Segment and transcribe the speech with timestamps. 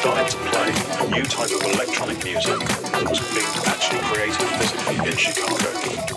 [0.00, 0.72] started to play
[1.04, 5.68] a new type of electronic music that was being actually created physically in Chicago.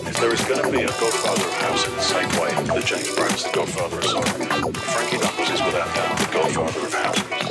[0.08, 2.86] If there is going to be a godfather of house in the same way that
[2.86, 7.43] James Brown's the godfather of soul, Frankie Knuckles is without doubt the godfather of house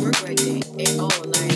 [0.00, 1.55] work ready and all night.